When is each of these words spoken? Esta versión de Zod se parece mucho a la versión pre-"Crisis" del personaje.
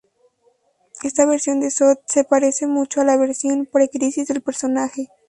Esta 1.03 1.27
versión 1.27 1.59
de 1.59 1.69
Zod 1.69 1.97
se 2.07 2.23
parece 2.23 2.65
mucho 2.65 3.01
a 3.01 3.05
la 3.05 3.17
versión 3.17 3.67
pre-"Crisis" 3.71 4.27
del 4.27 4.41
personaje. 4.41 5.11